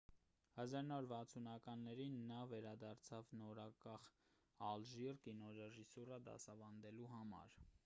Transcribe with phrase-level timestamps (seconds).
[0.61, 4.09] 1960-ականներին նա վերադարձավ նորանկախ
[4.71, 7.59] ալժիր կինոռեժիսուրա դասավանդելու համար